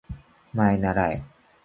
[0.71, 1.23] まえならえ